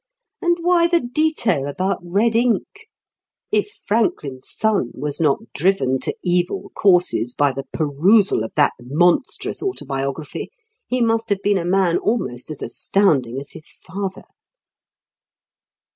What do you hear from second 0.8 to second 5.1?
the detail about red ink? If Franklin's son